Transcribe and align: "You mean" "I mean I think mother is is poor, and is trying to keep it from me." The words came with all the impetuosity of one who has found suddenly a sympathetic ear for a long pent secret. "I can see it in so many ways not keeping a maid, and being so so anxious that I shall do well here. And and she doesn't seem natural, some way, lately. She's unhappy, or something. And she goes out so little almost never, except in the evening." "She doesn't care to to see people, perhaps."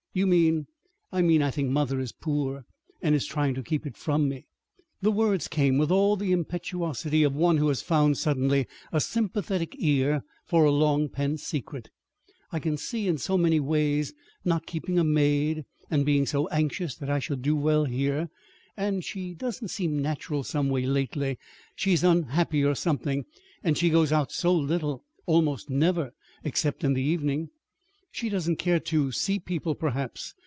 "You 0.13 0.27
mean" 0.27 0.67
"I 1.13 1.21
mean 1.21 1.41
I 1.41 1.51
think 1.51 1.69
mother 1.69 1.97
is 2.01 2.09
is 2.09 2.17
poor, 2.19 2.65
and 3.01 3.15
is 3.15 3.25
trying 3.25 3.53
to 3.53 3.63
keep 3.63 3.87
it 3.87 3.95
from 3.95 4.27
me." 4.27 4.45
The 5.01 5.09
words 5.09 5.47
came 5.47 5.77
with 5.77 5.89
all 5.89 6.17
the 6.17 6.33
impetuosity 6.33 7.23
of 7.23 7.33
one 7.33 7.55
who 7.55 7.69
has 7.69 7.81
found 7.81 8.17
suddenly 8.17 8.67
a 8.91 8.99
sympathetic 8.99 9.73
ear 9.79 10.23
for 10.43 10.65
a 10.65 10.69
long 10.71 11.07
pent 11.07 11.39
secret. 11.39 11.91
"I 12.51 12.59
can 12.59 12.75
see 12.75 13.07
it 13.07 13.09
in 13.11 13.17
so 13.19 13.37
many 13.37 13.61
ways 13.61 14.13
not 14.43 14.65
keeping 14.65 14.99
a 14.99 15.05
maid, 15.05 15.63
and 15.89 16.05
being 16.05 16.25
so 16.25 16.43
so 16.43 16.49
anxious 16.49 16.93
that 16.95 17.09
I 17.09 17.19
shall 17.19 17.37
do 17.37 17.55
well 17.55 17.85
here. 17.85 18.27
And 18.75 18.95
and 18.95 19.05
she 19.05 19.33
doesn't 19.33 19.69
seem 19.69 20.01
natural, 20.01 20.43
some 20.43 20.67
way, 20.67 20.85
lately. 20.85 21.37
She's 21.73 22.03
unhappy, 22.03 22.65
or 22.65 22.75
something. 22.75 23.23
And 23.63 23.77
she 23.77 23.89
goes 23.89 24.11
out 24.11 24.33
so 24.33 24.53
little 24.53 25.05
almost 25.25 25.69
never, 25.69 26.11
except 26.43 26.83
in 26.83 26.95
the 26.95 27.01
evening." 27.01 27.49
"She 28.13 28.27
doesn't 28.27 28.57
care 28.57 28.81
to 28.81 29.05
to 29.05 29.11
see 29.13 29.39
people, 29.39 29.73
perhaps." 29.73 30.33